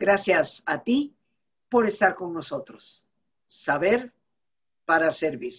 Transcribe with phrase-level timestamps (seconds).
[0.00, 1.14] Gracias a ti
[1.68, 3.06] por estar con nosotros.
[3.44, 4.10] Saber
[4.86, 5.54] para servir.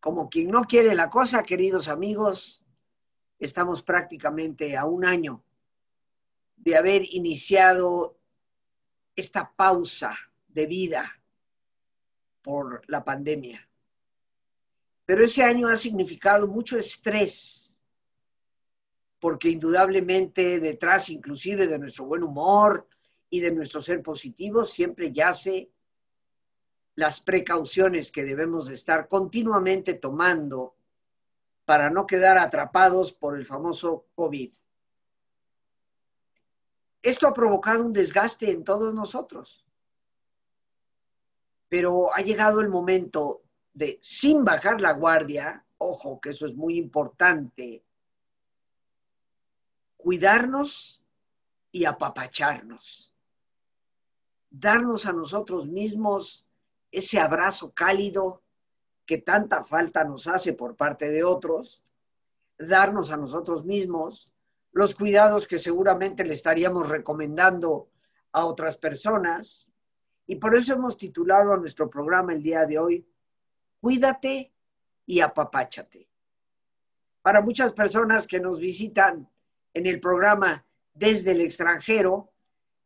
[0.00, 2.64] Como quien no quiere la cosa, queridos amigos,
[3.38, 5.44] estamos prácticamente a un año
[6.56, 8.18] de haber iniciado
[9.14, 10.14] esta pausa
[10.48, 11.22] de vida
[12.40, 13.68] por la pandemia.
[15.04, 17.61] Pero ese año ha significado mucho estrés,
[19.22, 22.88] porque indudablemente detrás inclusive de nuestro buen humor
[23.30, 25.70] y de nuestro ser positivo siempre yace
[26.96, 30.74] las precauciones que debemos de estar continuamente tomando
[31.64, 34.50] para no quedar atrapados por el famoso COVID.
[37.00, 39.64] Esto ha provocado un desgaste en todos nosotros,
[41.68, 43.42] pero ha llegado el momento
[43.72, 47.84] de, sin bajar la guardia, ojo que eso es muy importante,
[50.02, 51.00] cuidarnos
[51.70, 53.14] y apapacharnos,
[54.50, 56.44] darnos a nosotros mismos
[56.90, 58.42] ese abrazo cálido
[59.06, 61.84] que tanta falta nos hace por parte de otros,
[62.58, 64.32] darnos a nosotros mismos
[64.72, 67.88] los cuidados que seguramente le estaríamos recomendando
[68.32, 69.70] a otras personas.
[70.26, 73.06] Y por eso hemos titulado a nuestro programa el día de hoy,
[73.80, 74.52] Cuídate
[75.06, 76.08] y apapáchate.
[77.20, 79.28] Para muchas personas que nos visitan
[79.74, 82.30] en el programa desde el extranjero,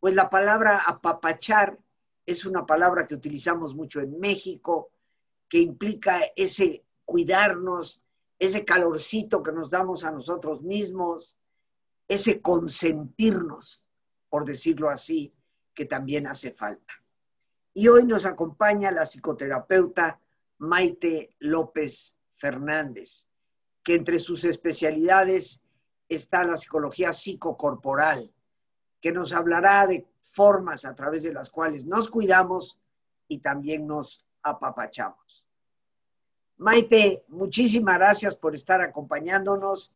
[0.01, 1.78] pues la palabra apapachar
[2.25, 4.91] es una palabra que utilizamos mucho en México,
[5.48, 8.03] que implica ese cuidarnos,
[8.39, 11.39] ese calorcito que nos damos a nosotros mismos,
[12.09, 13.84] ese consentirnos,
[14.28, 15.33] por decirlo así,
[15.73, 16.94] que también hace falta.
[17.72, 20.21] Y hoy nos acompaña la psicoterapeuta
[20.59, 23.27] Maite López Fernández,
[23.83, 25.62] que entre sus especialidades
[26.09, 28.33] está la psicología psicocorporal,
[29.00, 32.81] que nos hablará de formas a través de las cuales nos cuidamos
[33.28, 35.45] y también nos apapachamos.
[36.59, 39.93] Maite, muchísimas gracias por estar acompañándonos,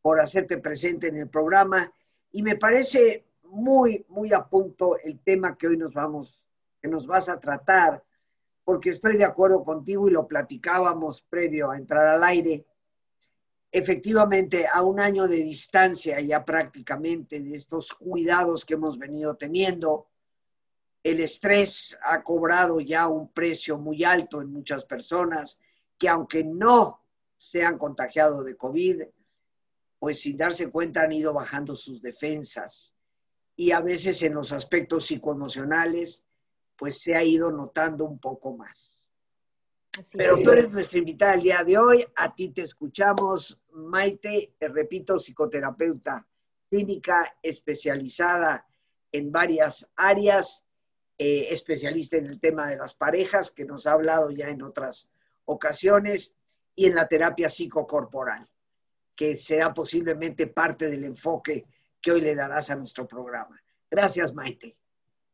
[0.00, 1.92] por hacerte presente en el programa
[2.30, 6.44] y me parece muy, muy a punto el tema que hoy nos vamos,
[6.80, 8.02] que nos vas a tratar,
[8.64, 12.64] porque estoy de acuerdo contigo y lo platicábamos previo a entrar al aire
[13.74, 20.06] efectivamente a un año de distancia ya prácticamente de estos cuidados que hemos venido teniendo,
[21.02, 25.58] el estrés ha cobrado ya un precio muy alto en muchas personas
[25.98, 27.02] que aunque no
[27.36, 29.02] se han contagiado de COVID,
[29.98, 32.94] pues sin darse cuenta han ido bajando sus defensas
[33.56, 36.24] y a veces en los aspectos psicoemocionales
[36.76, 38.93] pues se ha ido notando un poco más.
[40.12, 44.68] Pero tú eres nuestra invitada el día de hoy, a ti te escuchamos, Maite, te
[44.68, 46.26] repito, psicoterapeuta
[46.68, 48.66] clínica especializada
[49.12, 50.66] en varias áreas,
[51.18, 55.08] eh, especialista en el tema de las parejas, que nos ha hablado ya en otras
[55.44, 56.34] ocasiones,
[56.74, 58.48] y en la terapia psicocorporal,
[59.14, 61.66] que será posiblemente parte del enfoque
[62.00, 63.62] que hoy le darás a nuestro programa.
[63.88, 64.76] Gracias, Maite.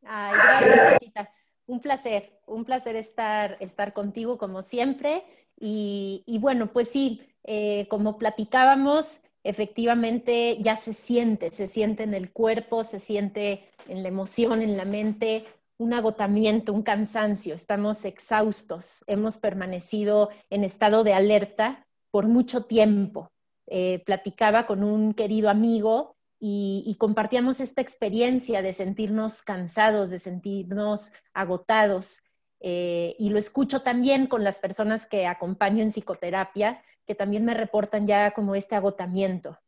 [0.03, 1.29] Ay, gracias,
[1.71, 5.23] un placer, un placer estar, estar contigo como siempre.
[5.59, 12.33] Y, bueno, pues sí, eh, como platicábamos, efectivamente ya se siente, se siente en el
[12.33, 15.45] cuerpo, se siente en la emoción, en la mente,
[15.79, 23.31] un agotamiento, un cansancio, estamos exhaustos, hemos permanecido en estado de alerta por mucho tiempo.
[23.67, 31.13] Eh, platicaba con un querido amigo y, compartíamos esta experiencia de sentirnos cansados, de sentirnos
[31.35, 32.21] agotados.
[32.61, 37.53] Eh, y lo escucho también con las personas que acompaño en psicoterapia, que también me
[37.53, 39.59] reportan ya como este agotamiento.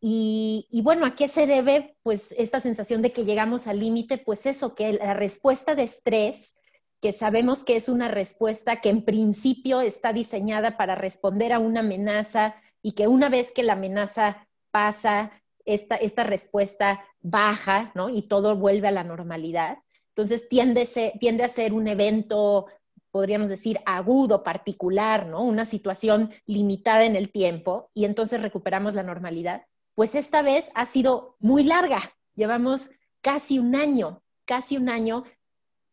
[0.00, 1.96] Y, y, bueno, ¿a qué se debe?
[2.02, 6.56] Pues esta sensación de que llegamos al límite, pues eso, que la respuesta de estrés,
[7.02, 11.80] que sabemos que es una respuesta que en principio está diseñada para responder a una
[11.80, 18.08] amenaza y que una vez que la amenaza pasa, esta, esta respuesta baja, ¿no?
[18.08, 19.78] Y todo vuelve a la normalidad.
[20.08, 20.88] Entonces tiende,
[21.18, 22.66] tiende a ser un evento,
[23.10, 25.42] podríamos decir, agudo, particular, ¿no?
[25.42, 29.66] Una situación limitada en el tiempo y entonces recuperamos la normalidad.
[29.94, 32.00] Pues esta vez ha sido muy larga.
[32.34, 35.24] Llevamos casi un año, casi un año.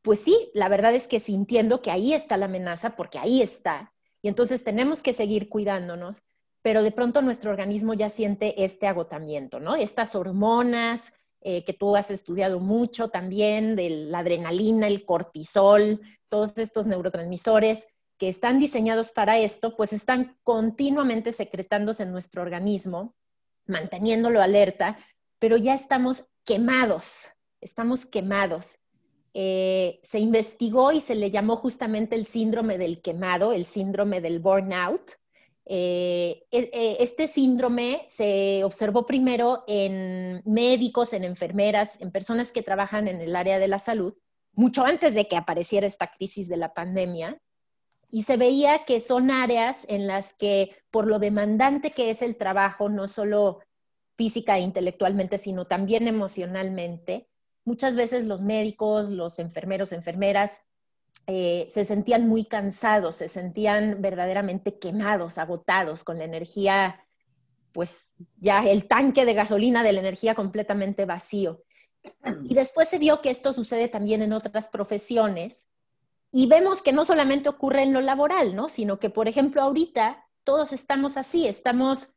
[0.01, 3.94] Pues sí, la verdad es que sintiendo que ahí está la amenaza, porque ahí está.
[4.22, 6.24] Y entonces tenemos que seguir cuidándonos
[6.61, 9.75] pero de pronto nuestro organismo ya siente este agotamiento, ¿no?
[9.75, 16.57] Estas hormonas eh, que tú has estudiado mucho también, de la adrenalina, el cortisol, todos
[16.57, 17.85] estos neurotransmisores
[18.17, 23.15] que están diseñados para esto, pues están continuamente secretándose en nuestro organismo,
[23.65, 24.97] manteniéndolo alerta,
[25.39, 27.29] pero ya estamos quemados,
[27.62, 28.79] estamos quemados.
[29.33, 34.39] Eh, se investigó y se le llamó justamente el síndrome del quemado, el síndrome del
[34.39, 35.13] burnout.
[35.71, 42.63] Eh, e, e, este síndrome se observó primero en médicos, en enfermeras, en personas que
[42.63, 44.16] trabajan en el área de la salud,
[44.54, 47.39] mucho antes de que apareciera esta crisis de la pandemia.
[48.10, 52.36] Y se veía que son áreas en las que, por lo demandante que es el
[52.36, 53.60] trabajo, no solo
[54.18, 57.30] física e intelectualmente, sino también emocionalmente,
[57.63, 60.63] muchas veces los médicos, los enfermeros, enfermeras,
[61.31, 67.05] eh, se sentían muy cansados, se sentían verdaderamente quemados, agotados, con la energía,
[67.71, 71.61] pues ya el tanque de gasolina de la energía completamente vacío.
[72.45, 75.67] Y después se vio que esto sucede también en otras profesiones
[76.31, 78.67] y vemos que no solamente ocurre en lo laboral, ¿no?
[78.67, 82.07] Sino que, por ejemplo, ahorita todos estamos así, estamos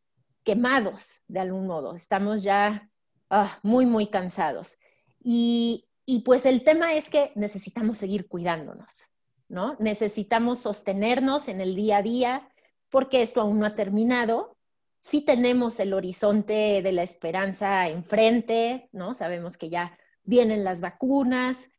[0.43, 2.89] quemados de algún modo, estamos ya
[3.29, 4.79] ah, muy, muy cansados.
[5.23, 5.85] Y,
[6.25, 9.09] pues el tema es que necesitamos seguir cuidándonos,
[9.49, 9.77] ¿no?
[9.79, 12.49] Necesitamos sostenernos en el día a día
[12.91, 14.57] porque esto aún no ha terminado.
[15.01, 19.15] Sí tenemos el horizonte de la esperanza enfrente, ¿no?
[19.15, 21.71] Sabemos que ya vienen las vacunas,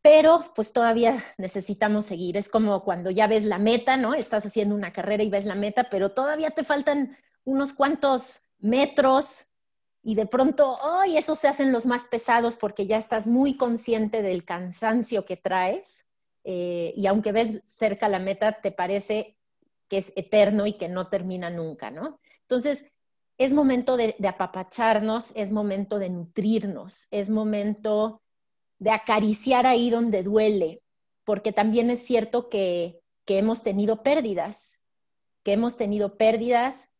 [0.00, 2.36] pero pues todavía necesitamos seguir.
[2.36, 4.14] Es como cuando ya ves la meta, ¿no?
[4.14, 9.47] Estás haciendo una carrera y ves la meta, pero todavía te faltan unos cuantos metros
[10.02, 11.16] y de pronto, ¡ay!
[11.16, 16.06] esos se hacen los más pesados porque ya estás muy consciente del cansancio que traes
[16.44, 19.36] eh, y aunque ves cerca la meta, te parece
[19.88, 22.20] que es eterno y que no termina nunca, ¿no?
[22.42, 22.92] Entonces,
[23.38, 28.22] es momento de, apapacharnos, es momento de nutrirnos, es momento
[28.78, 30.82] de acariciar ahí donde duele,
[31.24, 34.82] porque también es cierto que, que hemos tenido pérdidas,
[35.42, 36.90] que hemos tenido pérdidas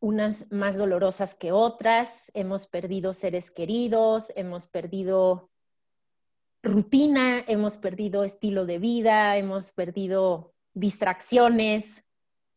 [0.00, 5.50] unas más dolorosas que otras, hemos perdido seres queridos, hemos perdido
[6.62, 12.04] rutina, hemos perdido estilo de vida, hemos perdido distracciones,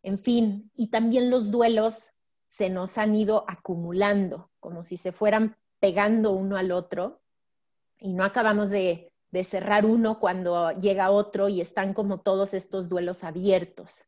[0.04, 2.12] en fin, y también los duelos
[2.48, 7.22] se nos han ido acumulando, como si se fueran pegando uno al otro,
[8.00, 9.10] y no acabamos de,
[9.44, 14.06] cerrar uno cuando llega otro y están como todos estos duelos abiertos.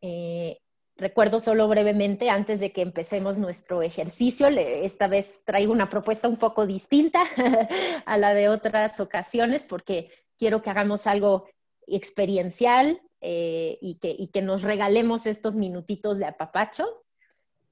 [0.00, 0.58] Eh,
[0.98, 6.38] Recuerdo solo brevemente, antes de que empecemos nuestro ejercicio, esta vez traigo una propuesta un
[6.38, 7.22] poco distinta
[8.04, 11.48] a la de otras ocasiones, porque quiero que hagamos algo
[11.86, 16.84] experiencial eh, y, que, nos regalemos estos minutitos de apapacho.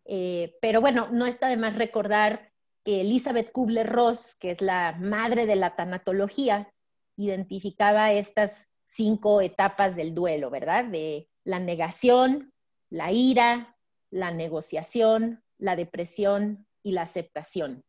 [0.05, 2.53] Eh, pero bueno, no está de más recordar
[2.85, 6.73] que Elizabeth Kubler-Ross, que es la madre de la tanatología,
[7.17, 10.85] identificaba estas cinco etapas del duelo, ¿verdad?
[10.85, 12.53] De la negación,
[12.91, 13.77] la ira,
[14.11, 17.85] la negociación, la depresión y la aceptación.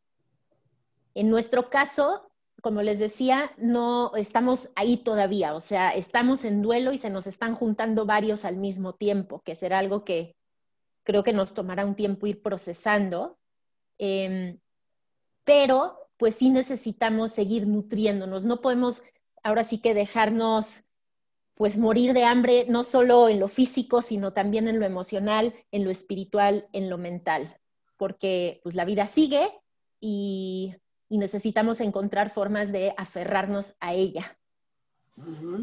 [1.13, 6.91] En nuestro caso, como les decía, no estamos ahí todavía, o sea, estamos en duelo
[6.91, 10.35] y se nos están juntando varios al mismo tiempo, que será algo que
[11.03, 13.38] creo que nos tomará un tiempo ir procesando.
[13.97, 14.59] Em,
[15.44, 19.01] pero pues sí necesitamos seguir nutriéndonos, no podemos
[19.44, 20.83] ahora sí que dejarnos
[21.57, 25.83] pues morir de hambre no solo en lo físico, sino también en lo emocional, en
[25.83, 27.57] lo espiritual, en lo mental,
[27.97, 29.49] porque pues la vida sigue
[29.99, 30.76] y,
[31.09, 34.37] necesitamos encontrar formas de aferrarnos a ella.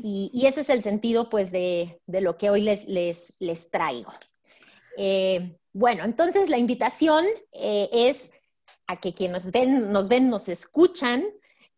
[0.03, 4.13] y, ese es el sentido pues de, lo que hoy les, les, traigo.
[4.97, 8.33] Eh, bueno, entonces la invitación eh, es
[8.87, 11.25] a que quienes ven, nos ven, nos escuchan,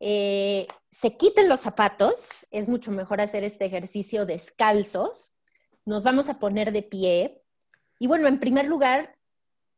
[0.01, 5.33] eh, se quiten los zapatos, es mucho mejor hacer este ejercicio descalzos.
[5.85, 7.43] Nos vamos a poner de pie.
[7.99, 9.17] Y bueno, en primer lugar,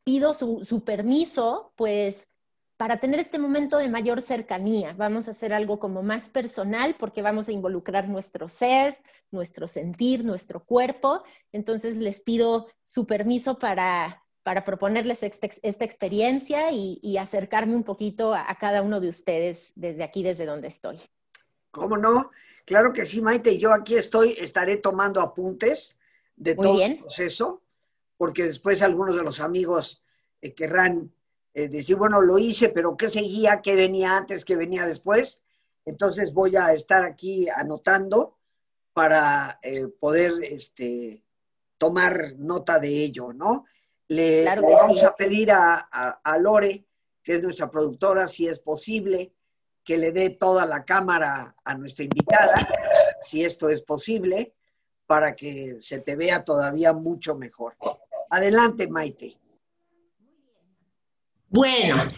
[0.05, 2.29] pido su, su permiso, pues,
[2.79, 4.95] para tener este momento de mayor cercanía.
[4.97, 8.99] Vamos a hacer algo como más personal porque vamos a involucrar nuestro ser,
[9.33, 11.23] nuestro sentir, nuestro cuerpo.
[11.53, 18.55] Entonces les pido su permiso para para proponerles esta experiencia y, acercarme un poquito a,
[18.59, 20.99] cada uno de ustedes desde aquí, desde donde estoy.
[21.71, 22.31] ¿Cómo no?
[22.65, 23.59] Claro que sí, Maite.
[23.59, 25.99] Yo aquí estoy, estaré tomando apuntes
[26.37, 27.63] de todo el proceso,
[28.17, 30.03] porque después algunos de los amigos
[30.41, 31.13] eh, querrán
[31.55, 33.61] eh, decir, bueno, lo hice, pero ¿qué seguía?
[33.63, 34.45] ¿Qué venía antes?
[34.45, 35.43] ¿Qué venía después?
[35.85, 38.37] Entonces voy a estar aquí anotando
[38.93, 41.23] para eh, poder este,
[41.79, 43.65] tomar nota de ello, ¿no?
[44.09, 46.87] Le, vamos a pedir a, Lore,
[47.23, 49.33] que es nuestra productora, si es posible,
[49.85, 52.69] que le dé toda la cámara a nuestra invitada,
[53.19, 54.55] si esto es posible,
[55.07, 57.77] para que se te vea todavía mucho mejor.
[58.31, 59.35] Adelante, Maite.
[61.51, 62.11] Bueno,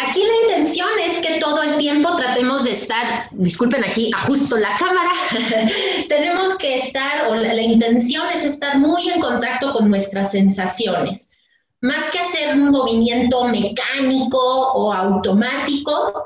[0.00, 4.76] Aquí la intención es que todo el tiempo tratemos de estar, disculpen aquí, ajusto la
[4.76, 5.10] cámara,
[6.08, 11.30] tenemos que estar, o la, intención es estar muy en contacto con nuestras sensaciones.
[11.80, 16.24] Más que hacer un movimiento mecánico o automático,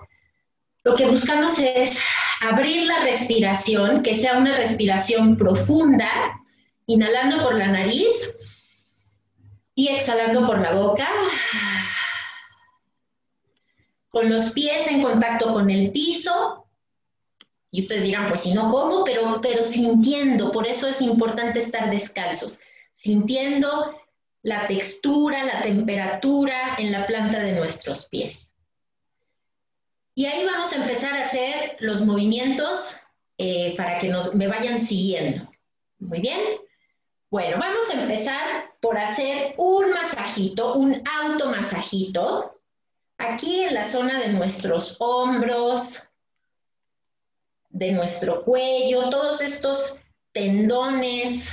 [0.84, 2.00] lo que buscamos es
[2.40, 6.10] abrir la respiración, que sea una respiración profunda,
[6.86, 8.38] inhalando por la nariz
[9.74, 11.08] y exhalando por la boca
[14.12, 16.66] con los pies en contacto con el piso.
[17.70, 19.04] Y ustedes dirán, pues si no, ¿cómo?
[19.04, 22.60] Pero, pero sintiendo, por eso es importante estar descalzos,
[22.92, 23.98] sintiendo
[24.42, 28.52] la textura, la temperatura en la planta de nuestros pies.
[30.14, 32.98] Y ahí vamos a empezar a hacer los movimientos
[33.38, 35.50] eh, para que nos, me vayan siguiendo.
[35.98, 36.40] Muy bien.
[37.30, 42.60] Bueno, vamos a empezar por hacer un masajito, un automasajito
[43.16, 46.12] aquí en la zona de nuestros hombros,
[47.70, 49.98] de nuestro cuello, todos estos
[50.32, 51.52] tendones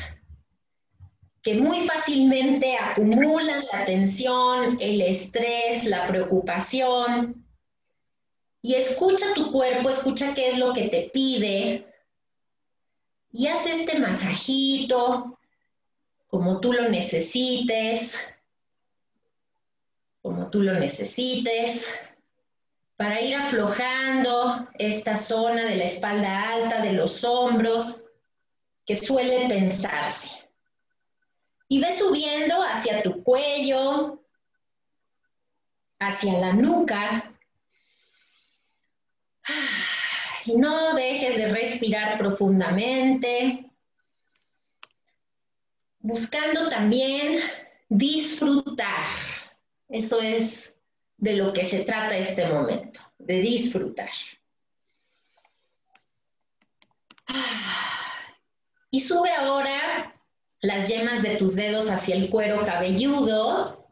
[1.41, 7.45] que muy fácilmente acumulan la tensión, el estrés, la preocupación.
[8.61, 11.85] Y escucha tu cuerpo, escucha qué es lo que te pide.
[13.31, 15.37] Y haz este masajito
[16.27, 18.29] como tú lo necesites
[20.21, 21.91] como tú lo necesites,
[22.97, 28.03] para ir aflojando esta zona de la espalda alta, de los hombros,
[28.85, 30.29] que suele tensarse.
[31.69, 34.21] Y ve subiendo hacia tu cuello,
[35.99, 37.31] hacia la nuca.
[40.45, 43.71] Y no dejes de respirar profundamente,
[46.01, 47.41] buscando también
[47.87, 49.03] disfrutar
[49.89, 50.79] eso es
[51.17, 54.11] de lo que se trata este momento, de disfrutar.
[58.91, 60.15] Y sube ahora
[60.61, 63.87] las yemas de tus dedos hacia el cuero cabelludo,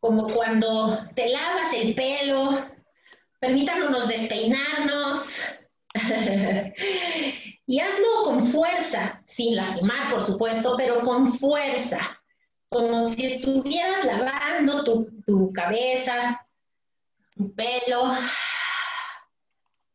[0.00, 2.66] como cuando te lavas el pelo.
[3.38, 5.36] Permítanos despeinarnos.
[7.66, 12.20] y hazlo con fuerza, sin lastimar, por supuesto, pero con fuerza
[12.70, 14.84] como si estuvieras lavando
[15.26, 16.46] tu, cabeza,
[17.34, 18.12] tu pelo,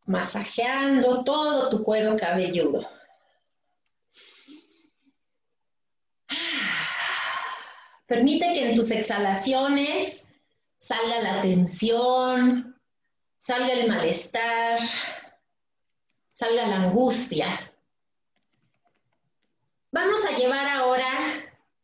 [0.05, 2.86] masajeando todo tu cuero cabelludo.
[8.05, 10.31] Permite que en tus exhalaciones
[10.77, 12.79] salga la tensión,
[13.38, 14.79] salga el malestar,
[16.31, 17.71] salga la angustia.
[19.91, 21.09] Vamos a llevar ahora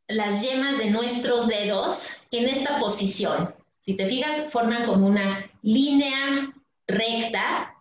[0.07, 3.55] las yemas de nuestros dedos en esta posición.
[3.79, 6.53] Si te fijas, forman como una línea
[6.87, 7.73] recta.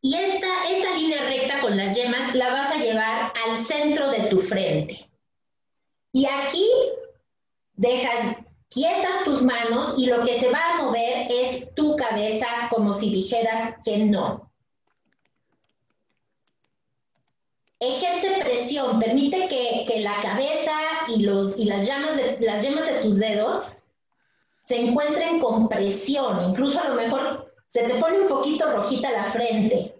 [0.00, 4.30] Y esta, esta línea recta con las yemas la vas a llevar al centro de
[4.30, 5.10] tu frente.
[6.12, 6.66] Y aquí
[7.80, 8.36] dejas
[8.68, 13.10] quietas tus manos y lo que se va a mover es tu cabeza como si
[13.10, 14.50] dijeras que no.
[17.80, 20.72] ejerce presión, permite que, la cabeza
[21.08, 23.76] y, los, y las, llamas de, las yemas de tus dedos
[24.60, 29.24] se encuentren con presión, incluso a lo mejor se te pone un poquito rojita la
[29.24, 29.94] frente.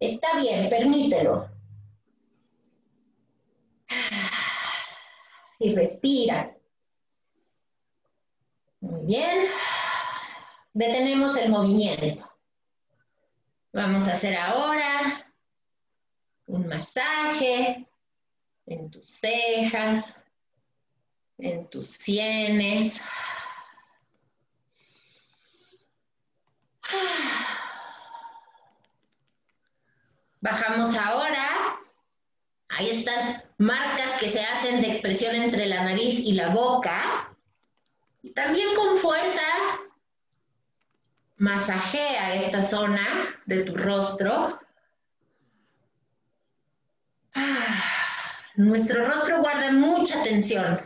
[0.00, 1.48] Está bien, permítelo.
[5.58, 6.55] Y respira.
[8.86, 9.48] Muy bien.
[10.72, 12.30] Detenemos el movimiento.
[13.72, 15.26] Vamos a hacer ahora
[16.46, 17.88] un masaje
[18.66, 20.22] en tus cejas,
[21.38, 23.02] en tus sienes.
[30.40, 31.76] Bajamos ahora
[32.68, 37.15] a estas marcas que se hacen de expresión entre la nariz y la boca.
[38.34, 39.42] También con fuerza
[41.36, 44.58] masajea esta zona de tu rostro.
[48.56, 50.80] Nuestro rostro guarda mucha tensión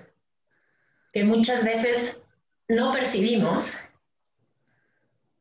[1.13, 2.23] que muchas veces
[2.69, 3.75] no percibimos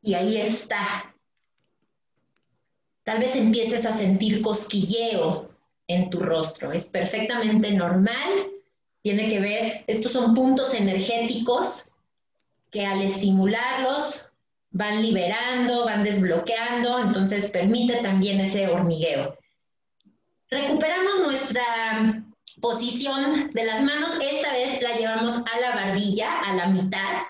[0.00, 1.12] y ahí está.
[3.02, 5.50] Tal vez empieces a sentir cosquilleo
[5.88, 6.72] en tu rostro.
[6.72, 8.50] Es perfectamente normal.
[9.02, 11.89] Tiene que ver, estos son puntos energéticos
[12.70, 14.30] que al estimularlos
[14.70, 19.36] van liberando, van desbloqueando, entonces permite también ese hormigueo.
[20.50, 22.24] Recuperamos nuestra
[22.60, 27.22] posición de las manos, esta vez la llevamos a la barbilla, a la mitad,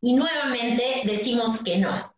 [0.00, 2.14] y nuevamente decimos que no.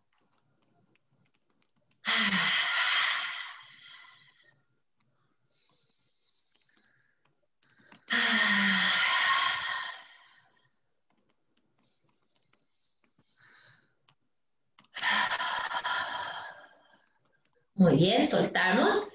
[17.79, 19.07] Muy bien, soltamos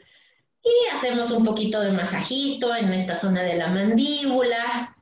[0.63, 4.97] y hacemos un poquito de masajito en esta zona de la mandíbula,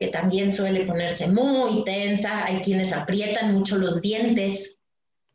[0.00, 2.44] que también suele ponerse muy tensa.
[2.44, 4.80] Hay quienes aprietan mucho los dientes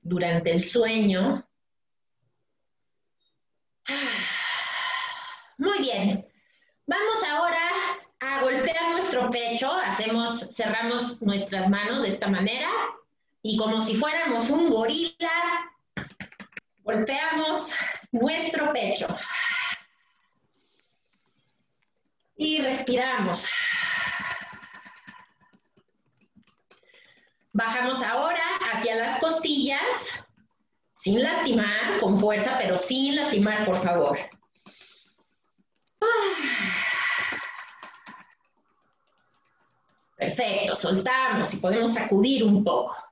[0.01, 1.47] durante el sueño.
[5.57, 6.27] Muy bien.
[6.85, 7.69] Vamos ahora
[8.19, 9.71] a golpear nuestro pecho.
[9.71, 12.69] Hacemos, cerramos nuestras manos de esta manera
[13.41, 15.31] y como si fuéramos un gorila,
[16.83, 17.73] golpeamos
[18.11, 19.07] nuestro pecho.
[22.35, 23.47] Y respiramos.
[27.53, 30.25] Bajamos ahora hacia las costillas,
[30.95, 34.17] sin lastimar, con fuerza, pero sin lastimar, por favor.
[40.17, 43.02] Perfecto, soltamos y podemos sacudir un poco.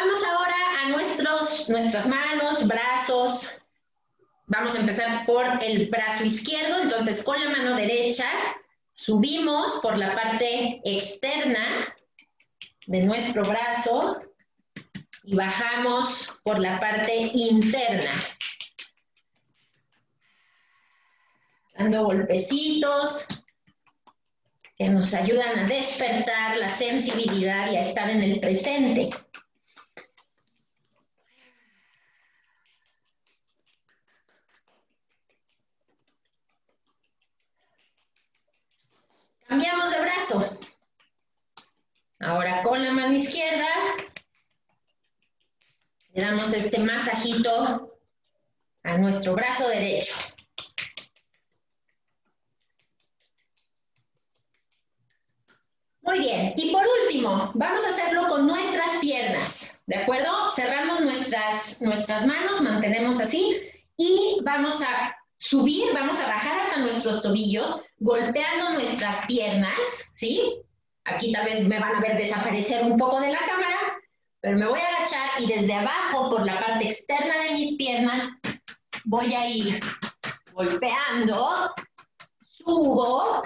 [0.00, 3.60] Vamos ahora a nuestros, nuestras manos, brazos.
[4.46, 8.26] Vamos a empezar por el brazo izquierdo, entonces con la mano derecha
[8.92, 11.92] subimos por la parte externa
[12.86, 14.20] de nuestro brazo
[15.24, 18.22] y bajamos por la parte interna.
[21.76, 23.26] Dando golpecitos
[24.76, 29.10] que nos ayudan a despertar la sensibilidad y a estar en el presente.
[39.48, 40.58] Cambiamos de brazo.
[42.20, 43.66] Ahora con la mano izquierda
[46.12, 47.98] le damos este masajito
[48.82, 50.14] a nuestro brazo derecho.
[56.02, 60.50] Muy bien, y por último, vamos a hacerlo con nuestras piernas, ¿de acuerdo?
[60.50, 63.60] Cerramos nuestras, nuestras manos, mantenemos así
[63.96, 70.62] y vamos a subir, vamos a bajar hasta nuestros tobillos, golpeando nuestras piernas, ¿sí?
[71.04, 73.76] Aquí tal vez me van a ver desaparecer un poco de la cámara,
[74.40, 78.28] pero me voy a agachar y desde abajo, por la parte externa de mis piernas,
[79.04, 79.80] voy a ir
[80.52, 81.74] golpeando,
[82.42, 83.42] subo,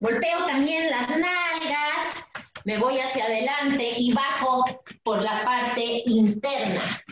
[0.00, 2.30] golpeo también las nalgas,
[2.64, 4.64] me voy hacia adelante y bajo
[5.02, 7.02] por la parte interna.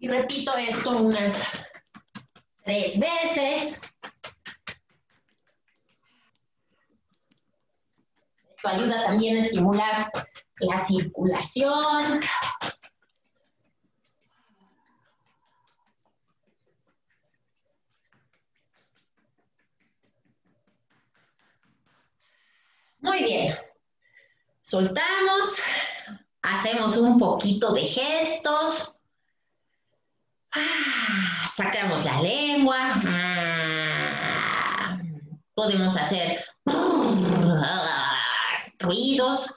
[0.00, 1.40] Y repito esto unas
[2.64, 3.80] tres veces.
[8.68, 10.10] Ayuda también a estimular
[10.60, 12.20] la circulación.
[23.00, 23.58] Muy bien.
[24.60, 25.60] Soltamos,
[26.42, 28.96] hacemos un poquito de gestos.
[30.52, 33.02] Ah, sacamos la lengua.
[33.04, 34.98] Ah,
[35.54, 36.44] podemos hacer
[38.82, 39.54] ruidos.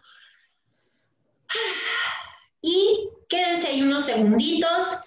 [2.62, 5.00] Y quédense ahí unos segunditos.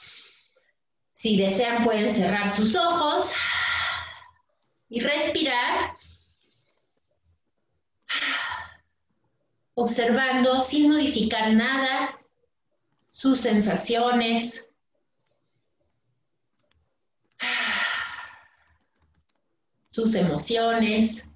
[1.12, 3.32] Si desean pueden cerrar sus ojos
[4.88, 5.96] y respirar,
[9.74, 12.18] observando sin modificar nada
[13.08, 14.68] sus sensaciones.
[19.98, 21.28] sus emociones.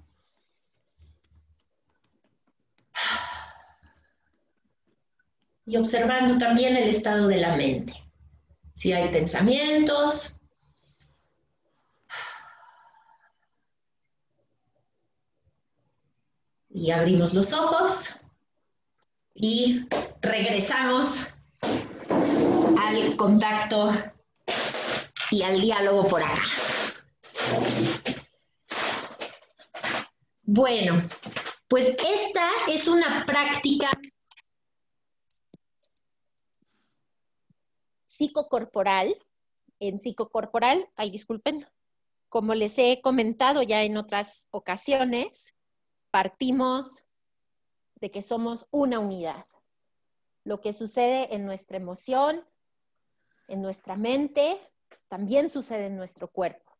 [5.65, 7.93] Y observando también el estado de la mente.
[8.73, 10.35] Si hay pensamientos.
[16.69, 18.15] Y abrimos los ojos
[19.35, 19.85] y
[20.21, 21.33] regresamos
[22.79, 23.91] al contacto
[25.29, 26.43] y al diálogo por acá.
[30.41, 31.01] Bueno,
[31.67, 33.89] pues esta es una práctica
[38.13, 39.17] psicocorporal,
[39.79, 41.67] en psicocorporal, ay, disculpen,
[42.29, 45.53] como les he comentado ya en otras ocasiones,
[46.11, 47.03] partimos
[47.95, 49.45] de que somos una unidad.
[50.43, 52.45] Lo que sucede en nuestra emoción,
[53.47, 54.59] en nuestra mente,
[55.07, 56.71] también sucede en nuestro cuerpo.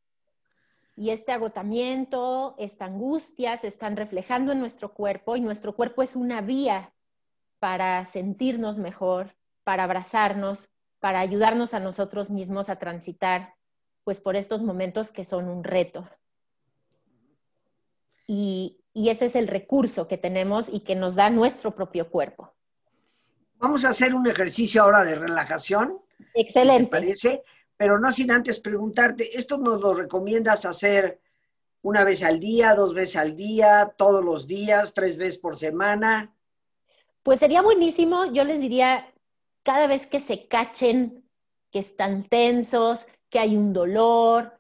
[0.96, 6.15] Y este agotamiento, esta angustia se están reflejando en nuestro cuerpo y nuestro cuerpo es
[6.15, 6.93] una vía
[7.60, 10.69] para sentirnos mejor, para abrazarnos,
[11.04, 13.56] para ayudarnos a nosotros mismos a transitar
[14.06, 16.10] pues por estos momentos que son un reto.
[18.26, 22.54] Y, ese es el recurso que tenemos y que nos da nuestro propio cuerpo.
[23.58, 26.00] Vamos a hacer un ejercicio ahora de relajación.
[26.34, 26.89] Excelente.
[26.89, 27.44] parece,
[27.76, 31.20] pero no sin antes preguntarte, ¿esto nos lo recomiendas hacer
[31.82, 36.34] una vez al día, dos veces al día, todos los días, tres veces por semana?
[37.24, 39.12] Pues sería buenísimo, yo les diría,
[39.63, 41.23] cada vez que se cachen,
[41.71, 44.60] que están tensos, que hay un dolor,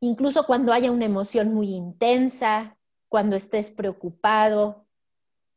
[0.00, 2.76] incluso cuando haya una emoción muy intensa,
[3.08, 4.86] cuando estés preocupado,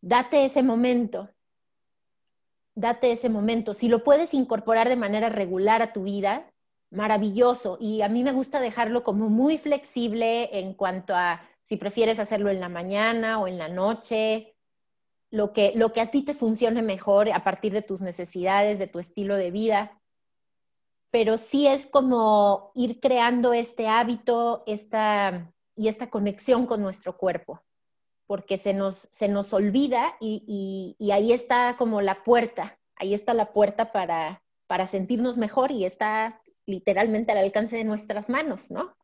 [0.01, 1.29] date ese momento.
[2.75, 3.73] Date ese momento.
[3.73, 6.51] Si lo puedes incorporar de manera regular a tu vida,
[6.89, 7.77] maravilloso.
[7.79, 12.49] Y a mí me gusta dejarlo como muy flexible en cuanto a si prefieres hacerlo
[12.49, 14.50] en la mañana o en la noche,
[15.31, 18.87] lo que, lo que a ti te funcione mejor a partir de tus necesidades, de
[18.87, 19.99] tu estilo de vida.
[21.09, 27.61] Pero sí es como ir creando este hábito esta, y esta conexión con nuestro cuerpo,
[28.27, 33.33] porque se nos, se nos olvida y, y, ahí está como la puerta, ahí está
[33.33, 38.95] la puerta para, para sentirnos mejor y está literalmente al alcance de nuestras manos, ¿no?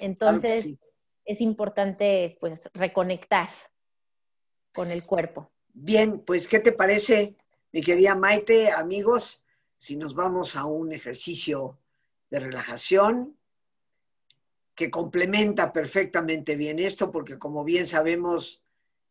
[0.00, 0.74] Entonces,
[1.24, 3.48] es importante pues reconectar
[4.76, 5.50] con el cuerpo.
[5.72, 7.34] Bien, pues, ¿qué te parece,
[7.72, 9.42] mi querida Maite, amigos?
[9.74, 11.78] Si nos vamos a un ejercicio
[12.28, 13.34] de relajación
[14.74, 18.62] que complementa perfectamente bien esto, porque como bien sabemos,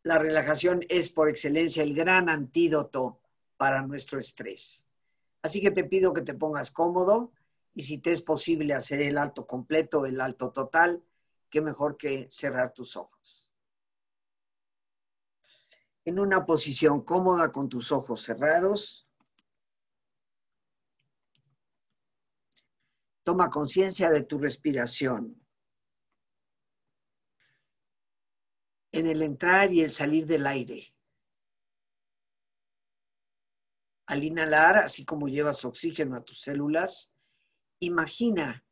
[0.04, 3.20] la relajación es por excelencia el gran antídoto
[3.58, 4.86] para nuestro estrés.
[5.42, 7.32] Así que te pido que te pongas cómodo
[7.74, 11.02] y si te es posible hacer el alto completo, el alto total,
[11.50, 13.45] qué mejor que cerrar tus ojos
[16.06, 19.10] en una posición cómoda con tus ojos cerrados.
[23.24, 25.44] Toma conciencia de tu respiración.
[28.92, 30.94] En el entrar y el salir del aire.
[34.06, 37.12] Al inhalar, así como llevas oxígeno a tus células,
[37.80, 38.64] imagina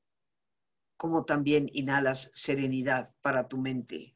[0.98, 4.15] cómo también inhalas serenidad para tu mente.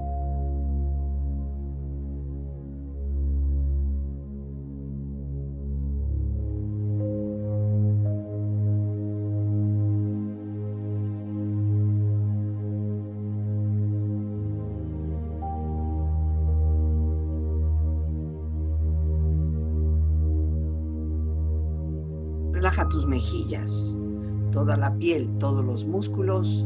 [25.01, 26.63] Piel, todos los músculos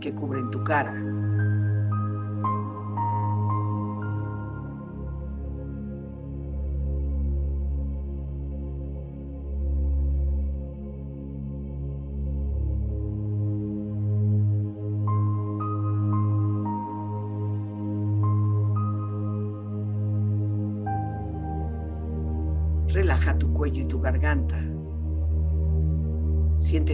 [0.00, 1.01] que cubren tu cara.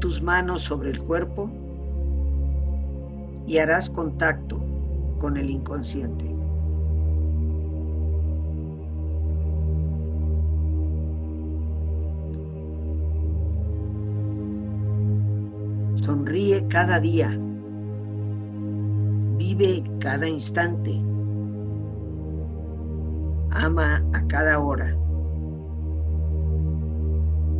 [0.00, 1.50] Tus manos sobre el cuerpo
[3.46, 4.58] y harás contacto
[5.18, 6.24] con el inconsciente.
[15.96, 17.38] Sonríe cada día.
[19.36, 20.98] Vive cada instante.
[23.50, 24.96] Ama a cada hora.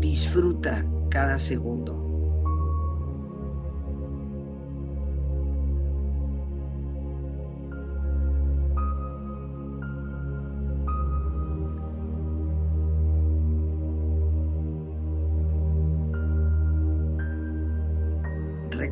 [0.00, 2.10] Disfruta cada segundo.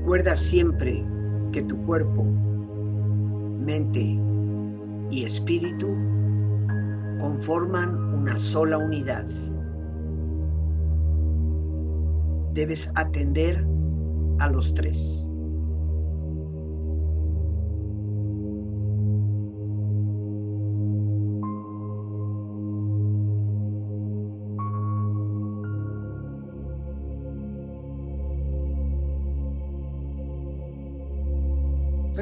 [0.08, 1.04] Recuerda siempre
[1.52, 2.24] que tu cuerpo,
[3.60, 4.18] mente
[5.10, 5.88] y espíritu
[7.20, 9.26] conforman una sola unidad.
[12.54, 13.62] Debes atender
[14.38, 15.27] a los tres.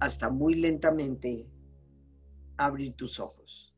[0.00, 1.48] hasta muy lentamente
[2.56, 3.74] abrir tus ojos.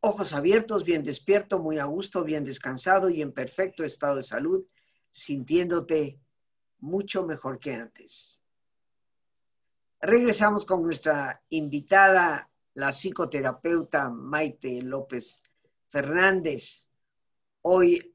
[0.00, 4.64] Ojos abiertos, bien despierto, muy a gusto, bien descansado y en perfecto estado de salud,
[5.10, 6.20] sintiéndote
[6.78, 8.38] mucho mejor que antes.
[10.00, 15.42] Regresamos con nuestra invitada, la psicoterapeuta Maite López
[15.88, 16.88] Fernández.
[17.62, 18.14] Hoy,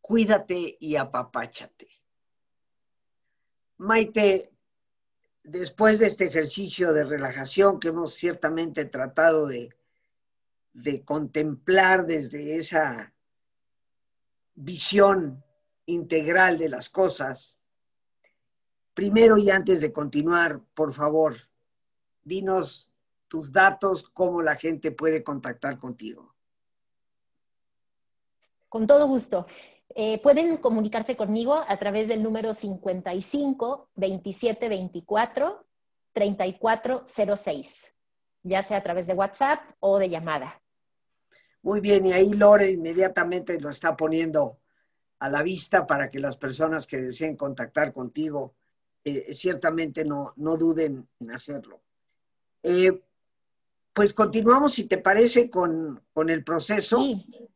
[0.00, 1.88] cuídate y apapáchate.
[3.78, 4.53] Maite,
[5.44, 9.70] después de este ejercicio de relajación que hemos ciertamente tratado de,
[10.72, 13.12] de contemplar desde esa
[14.54, 15.44] visión
[15.86, 17.58] integral de las cosas,
[18.94, 21.36] primero y antes de continuar, por favor,
[22.22, 22.90] dinos
[23.28, 26.34] tus datos, cómo la gente puede contactar contigo.
[28.68, 29.46] Con todo gusto.
[29.94, 35.66] Eh, pueden comunicarse conmigo a través del número 55 27 24
[36.12, 37.94] 3406,
[38.42, 40.60] ya sea a través de WhatsApp o de llamada.
[41.62, 44.58] Muy bien, y ahí Lore inmediatamente lo está poniendo
[45.18, 48.54] a la vista para que las personas que deseen contactar contigo
[49.04, 51.80] eh, ciertamente no, no, duden en hacerlo.
[52.62, 53.02] Eh,
[53.92, 56.98] pues continuamos, si te parece, con, con el proceso.
[56.98, 57.48] Sí,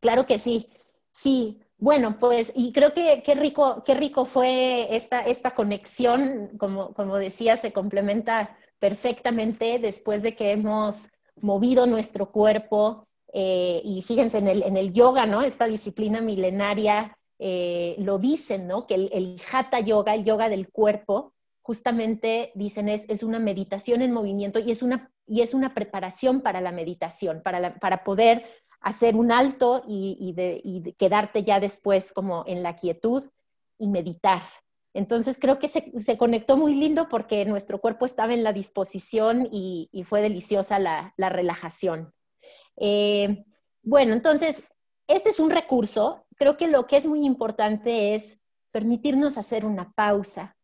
[0.00, 0.68] claro que sí.
[1.12, 6.92] Sí, bueno, pues, y creo que qué rico, qué rico fue esta, esta conexión, como,
[6.92, 11.08] como decía, se complementa perfectamente después de que hemos
[11.40, 13.08] movido nuestro cuerpo.
[13.32, 15.40] Eh, y fíjense, en el, en el, yoga, ¿no?
[15.40, 18.86] Esta disciplina milenaria eh, lo dicen, ¿no?
[18.86, 24.12] Que el, hatha yoga, el yoga del cuerpo, justamente dicen es, es una meditación en
[24.12, 28.44] movimiento y es una, y es una preparación para la meditación, para, para poder
[28.80, 30.34] hacer un alto y,
[30.98, 33.24] quedarte ya después como en la quietud
[33.78, 34.42] y meditar.
[34.92, 39.88] Entonces creo que se, conectó muy lindo porque nuestro cuerpo estaba en la disposición y,
[40.04, 42.12] fue deliciosa la, relajación.
[42.76, 43.44] Eh,
[43.82, 44.64] bueno, entonces,
[45.06, 46.26] este es un recurso.
[46.36, 50.56] Creo que lo que es muy importante es permitirnos hacer una pausa,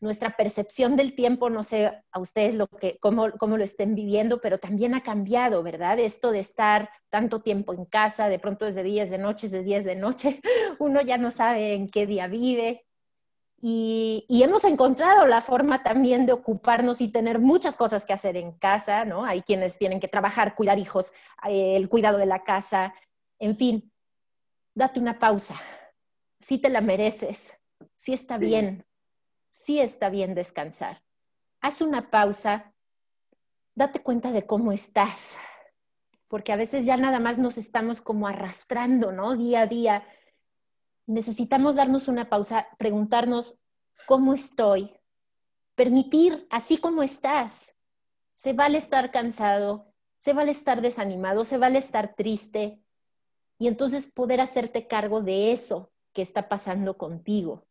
[0.00, 4.58] nuestra percepción del tiempo, no sé a ustedes lo que, cómo, lo estén viviendo, pero
[4.58, 5.98] también ha cambiado, ¿verdad?
[5.98, 9.62] Esto de estar tanto tiempo en casa, de pronto es de días de noche, de
[9.62, 10.40] días de noche,
[10.78, 12.86] uno ya no sabe en qué día vive.
[13.62, 18.52] Y, hemos encontrado la forma también de ocuparnos y tener muchas cosas que hacer en
[18.52, 19.26] casa, ¿no?
[19.26, 21.12] Hay quienes tienen que trabajar, cuidar hijos,
[21.46, 22.94] eh, el cuidado de la casa,
[23.38, 23.92] en fin,
[24.74, 25.56] date una pausa.
[26.40, 27.60] Si te la mereces,
[27.96, 28.86] si está bien,
[29.50, 31.02] sí está bien descansar.
[31.60, 32.72] Haz una pausa,
[33.74, 35.36] date cuenta de cómo estás,
[36.28, 39.36] porque a veces ya nada más nos estamos como arrastrando, ¿no?
[39.36, 40.04] Día a día.
[41.06, 43.58] Necesitamos darnos una pausa, preguntarnos
[44.06, 44.94] cómo estoy,
[45.74, 47.74] permitir así como estás.
[48.32, 52.80] Se vale estar cansado, se vale estar desanimado, se vale estar triste
[53.58, 57.66] y entonces poder hacerte cargo de eso que está pasando contigo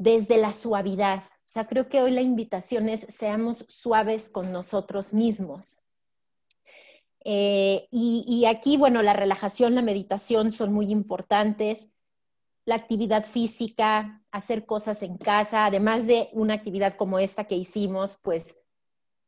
[0.00, 1.24] desde la suavidad.
[1.24, 5.82] O sea, creo que hoy la invitación es seamos suaves con nosotros mismos.
[7.22, 11.94] Eh, y, aquí, bueno, la relajación, la meditación son muy importantes.
[12.64, 18.16] La actividad física, hacer cosas en casa, además de una actividad como esta que hicimos,
[18.22, 18.58] pues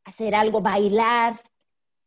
[0.05, 1.39] hacer algo, bailar.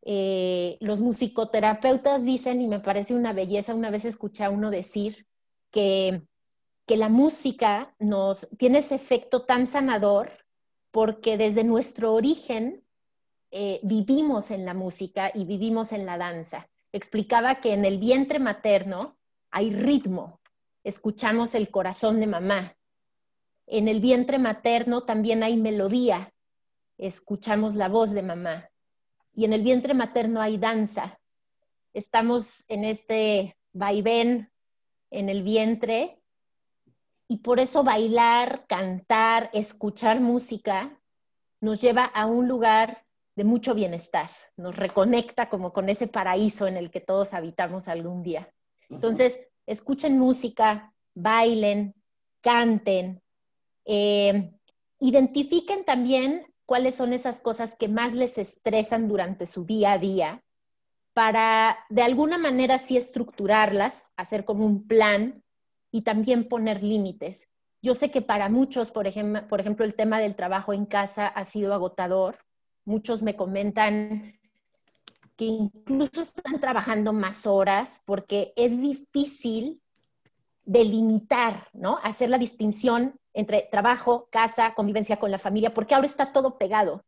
[0.02, 5.28] Eh, los musicoterapeutas dicen, y me parece una belleza, una vez escuché a uno decir
[5.70, 6.26] que
[6.86, 10.30] que la música nos tiene ese efecto tan sanador
[10.92, 12.84] porque desde nuestro origen
[13.50, 16.68] eh, vivimos en la música y vivimos en la danza.
[16.92, 19.18] Explicaba que en el vientre materno
[19.50, 20.40] hay ritmo,
[20.84, 22.76] escuchamos el corazón de mamá.
[23.66, 26.32] En el vientre materno también hay melodía,
[26.98, 28.70] escuchamos la voz de mamá.
[29.34, 31.18] Y en el vientre materno hay danza.
[31.92, 34.50] Estamos en este vaivén
[35.10, 36.15] en el vientre
[37.28, 41.00] y por eso bailar, cantar, escuchar música
[41.60, 43.04] nos lleva a un lugar
[43.34, 48.22] de mucho bienestar, nos reconecta como con ese paraíso en el que todos habitamos algún
[48.22, 48.48] día.
[48.88, 51.94] Entonces, escuchen música, bailen,
[52.40, 53.22] canten,
[53.84, 54.52] eh,
[55.00, 60.42] identifiquen también cuáles son esas cosas que más les estresan durante su día a día
[61.12, 65.42] para de alguna manera sí estructurarlas, hacer como un plan
[65.90, 67.50] y también poner límites.
[67.82, 71.26] Yo sé que para muchos, por ejemplo, por ejemplo, el tema del trabajo en casa
[71.26, 72.38] ha sido agotador.
[72.84, 74.38] Muchos me comentan
[75.36, 79.82] que incluso están trabajando más horas porque es difícil
[80.64, 81.98] delimitar, ¿no?
[82.02, 87.04] Hacer la distinción entre trabajo, casa, convivencia con la familia, porque ahora está todo pegado.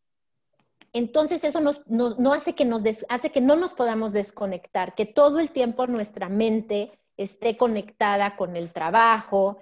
[0.93, 5.39] Entonces eso nos, no, hace, que nos hace que no nos podamos desconectar, que todo
[5.39, 9.59] el tiempo nuestra mente esté conectada con el trabajo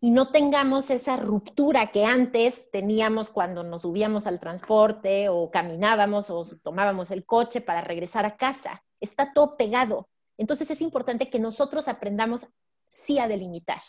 [0.00, 6.28] y no tengamos esa ruptura que antes teníamos cuando nos subíamos al transporte o caminábamos
[6.30, 8.82] o tomábamos el coche para regresar a casa.
[9.00, 10.08] Está todo pegado.
[10.36, 12.46] Entonces es importante que nosotros aprendamos
[12.88, 13.80] sí a delimitar,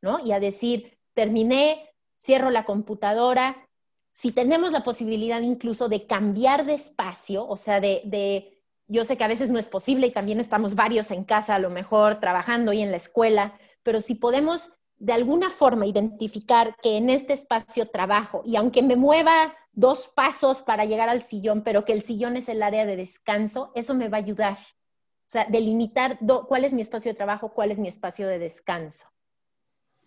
[0.00, 0.20] ¿no?
[0.24, 3.68] Y a decir, terminé, cierro la computadora.
[4.12, 9.16] Si tenemos la posibilidad incluso de cambiar de espacio, o sea, de, de yo sé
[9.16, 12.20] que a veces no es posible y también estamos varios en casa a lo mejor
[12.20, 17.32] trabajando y en la escuela, pero si podemos de alguna forma identificar que en este
[17.32, 22.02] espacio trabajo y aunque me mueva dos pasos para llegar al sillón, pero que el
[22.02, 24.56] sillón es el área de descanso, eso me va a ayudar.
[24.56, 26.18] O sea, delimitar
[26.48, 29.06] cuál es mi espacio de trabajo, cuál es mi espacio de descanso,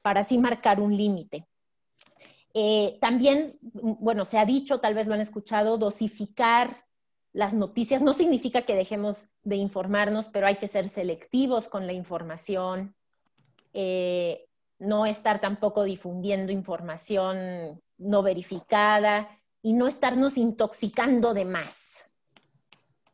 [0.02, 1.48] para así marcar un límite.
[2.54, 6.87] Eh, también, bueno, se ha dicho, tal vez lo han escuchado, dosificar
[7.38, 11.94] las noticias no significa que dejemos de informarnos, pero hay que ser selectivos con la
[11.94, 12.96] información.
[13.74, 14.48] Eh,
[14.80, 19.30] no estar tampoco difundiendo información no verificada
[19.62, 22.10] y no estarnos intoxicando de más.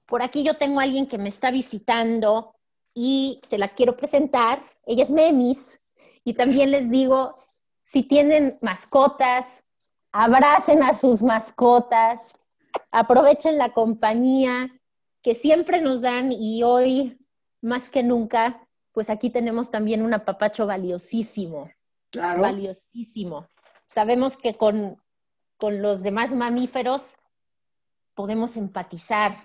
[0.06, 2.56] Por aquí yo tengo a alguien que me está visitando
[2.94, 4.64] y se las quiero presentar.
[4.86, 5.78] Ella es Memis
[6.24, 7.36] y también les digo,
[7.82, 9.66] si tienen mascotas,
[10.14, 12.43] abracen a sus mascotas,
[12.92, 14.80] aprovechen la compañía
[15.22, 17.18] que siempre nos dan y hoy
[17.62, 21.72] más que nunca pues aquí tenemos también un apapacho valiosísimo.
[22.12, 22.44] Claro.
[22.44, 23.50] Valiosísimo.
[23.86, 25.02] Sabemos que con,
[25.58, 27.16] con los demás mamíferos
[28.14, 29.36] podemos empatizar,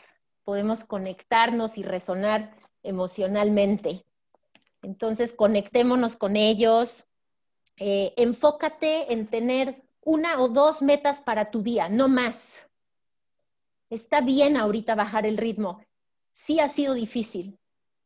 [0.44, 4.04] podemos conectarnos y resonar emocionalmente.
[4.82, 7.04] Entonces, conectémonos con ellos.
[7.78, 12.67] Eh, enfócate en tener una o dos metas para tu día, no más.
[13.90, 15.80] Está bien ahorita bajar el ritmo.
[16.30, 17.58] Sí ha sido difícil,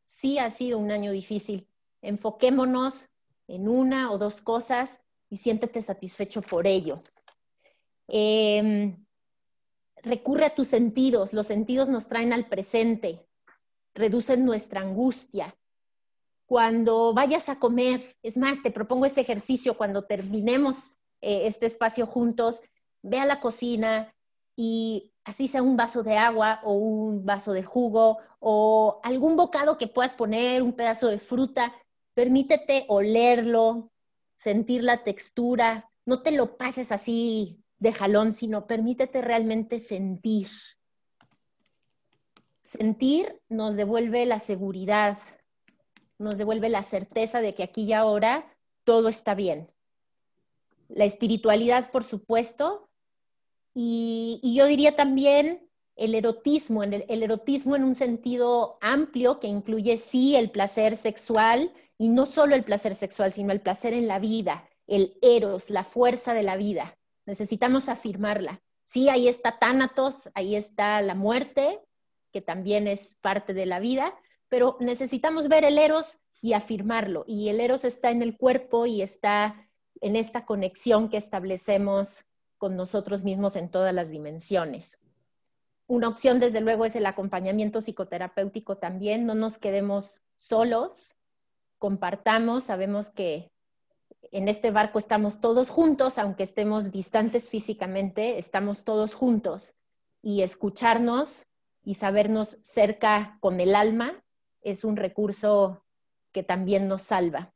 [0.04, 1.68] sí ha sido un año difícil.
[2.00, 3.08] Enfoquémonos
[3.48, 7.02] en una o dos cosas y siéntete satisfecho por ello.
[8.08, 9.04] Em,
[10.02, 11.32] recurre a tus sentidos.
[11.32, 13.26] Los sentidos nos traen al presente,
[13.94, 15.56] reducen nuestra angustia.
[16.46, 22.06] Cuando vayas a comer, es más, te propongo ese ejercicio cuando terminemos eh, este espacio
[22.06, 22.60] juntos,
[23.00, 24.14] ve a la cocina
[24.56, 29.78] y así sea un vaso de agua o un vaso de jugo o algún bocado
[29.78, 31.72] que puedas poner, un pedazo de fruta,
[32.14, 33.92] permítete olerlo,
[34.34, 40.48] sentir la textura, no te lo pases así de jalón, sino permítete realmente sentir.
[42.62, 45.18] Sentir nos devuelve la seguridad,
[46.18, 49.70] nos devuelve la certeza de que aquí y ahora todo está bien.
[50.88, 52.88] La espiritualidad, por supuesto,
[53.74, 60.36] y, yo diría también el erotismo, el, erotismo en un sentido amplio que incluye sí
[60.36, 64.68] el placer sexual y no solo el placer sexual, sino el placer en la vida,
[64.86, 66.96] el eros, la fuerza de la vida.
[67.26, 68.60] Necesitamos afirmarla.
[68.84, 71.80] Sí, ahí está Tánatos, ahí está la muerte,
[72.32, 74.14] que también es parte de la vida,
[74.48, 77.24] pero necesitamos ver el eros y afirmarlo.
[77.26, 79.68] Y el eros está en el cuerpo y está
[80.00, 82.24] en esta conexión que establecemos
[82.62, 85.00] con nosotros mismos en todas las dimensiones.
[85.88, 89.26] Una opción, desde luego, es el acompañamiento psicoterapéutico también.
[89.26, 91.16] No nos quedemos solos,
[91.78, 93.50] compartamos, sabemos que
[94.30, 99.74] en este barco estamos todos juntos, aunque estemos distantes físicamente, estamos todos juntos.
[100.22, 101.46] Y escucharnos
[101.82, 104.22] y sabernos cerca con el alma
[104.60, 105.84] es un recurso
[106.30, 107.52] que también nos salva.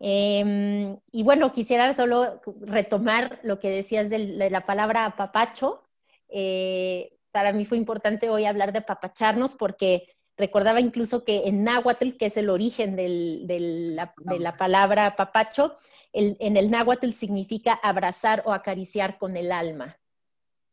[0.00, 5.82] Em, y bueno, quisiera solo retomar lo que decías de la palabra papacho.
[6.28, 12.16] Eh, para mí fue importante hoy hablar de papacharnos porque recordaba incluso que en náhuatl,
[12.16, 13.96] que es el origen de,
[14.38, 15.76] la, palabra papacho,
[16.12, 19.98] en el náhuatl significa abrazar o acariciar con el alma.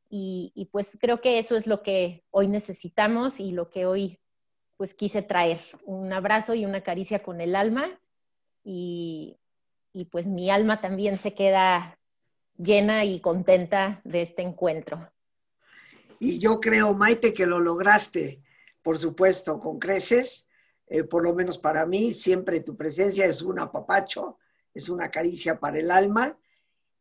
[0.08, 4.20] Y, y, pues creo que eso es lo que hoy necesitamos y lo que hoy
[4.78, 8.00] pues quise traer, un abrazo y una caricia con el alma
[8.66, 9.38] y,
[10.12, 12.00] pues mi alma también se queda
[12.58, 15.10] llena y contenta de este encuentro.
[16.20, 18.42] Y yo creo, Maite, que lo lograste,
[18.82, 20.48] por supuesto, con creces.
[20.88, 24.38] Eh, por lo menos para mí, siempre tu presencia es un apapacho,
[24.74, 26.38] es una caricia para el alma.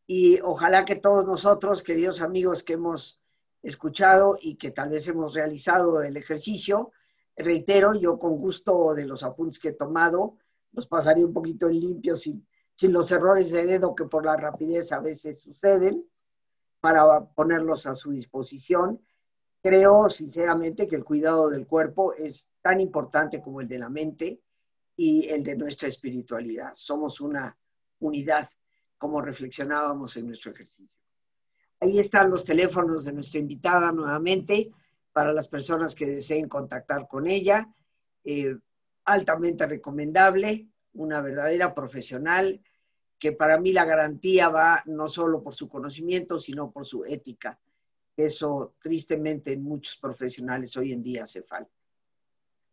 [0.06, 3.20] Y ojalá que todos nosotros, queridos amigos que hemos
[3.62, 6.92] escuchado y que tal vez hemos realizado el ejercicio,
[7.36, 10.36] reitero, yo con gusto de los apuntes que he tomado,
[10.74, 12.46] los pasaría un poquito en limpio sin,
[12.82, 16.04] los errores de dedo que por la rapidez a veces suceden,
[16.80, 19.00] para ponerlos a su disposición.
[19.62, 24.42] Creo sinceramente que el cuidado del cuerpo es tan importante como el de la mente
[24.94, 26.72] y el de nuestra espiritualidad.
[26.74, 27.56] Somos una
[28.00, 28.48] unidad,
[28.98, 30.90] como reflexionábamos en nuestro ejercicio.
[31.80, 34.68] Ahí están los teléfonos de nuestra invitada nuevamente
[35.12, 37.68] para las personas que deseen contactar con ella.
[38.24, 38.56] Eh,
[39.04, 42.60] altamente recomendable, una verdadera profesional,
[43.18, 47.58] que para mí la garantía va no solo por su conocimiento, sino por su ética.
[48.16, 51.72] Eso tristemente en muchos profesionales hoy en día hace falta.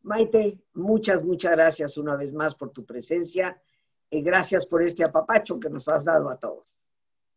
[0.03, 3.61] Maite, muchas, muchas gracias una vez más por tu presencia
[4.09, 6.80] Y gracias por este apapacho que nos has dado a todos.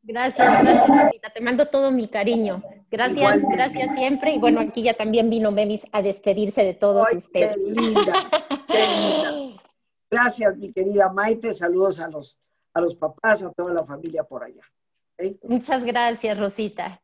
[0.07, 1.31] Gracias, gracias, Rosita.
[1.31, 2.63] Te mando todo mi cariño.
[2.91, 4.35] Gracias, gracias siempre.
[4.35, 7.57] Y bueno, aquí ya también vino Memis a despedirse de todos ustedes.
[7.57, 8.31] Qué linda,
[8.69, 9.63] qué linda.
[10.11, 11.55] Gracias, mi querida Maite.
[11.55, 12.39] Saludos a los,
[12.75, 14.63] a los papás, a toda la familia por allá.
[15.45, 17.01] Muchas gracias, Rosita.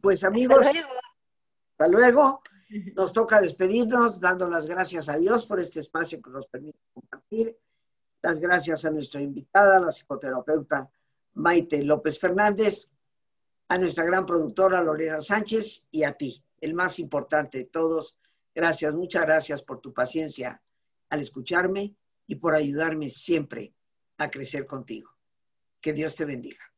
[0.00, 2.42] Pues amigos, hasta luego.
[2.94, 7.56] Nos toca despedirnos dando las gracias a Dios por este espacio que nos permite compartir.
[8.22, 10.88] Las gracias a nuestra invitada, la psicoterapeuta
[11.34, 12.90] Maite López Fernández,
[13.68, 18.16] a nuestra gran productora Lorena Sánchez y a ti, el más importante de todos.
[18.54, 20.60] Gracias, muchas gracias por tu paciencia
[21.08, 21.94] al escucharme
[22.26, 23.74] y por ayudarme siempre
[24.18, 25.10] a crecer contigo.
[25.80, 26.69] Que Dios te bendiga.